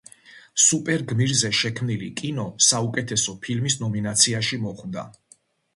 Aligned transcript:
სუპერ-გმირზე 0.67 1.51
შექმნილი 1.59 2.09
კინო 2.23 2.47
საუკეთესო 2.69 3.37
ფილმის 3.45 3.79
ნომინაციაში 3.85 4.63
მოხვდა. 4.67 5.11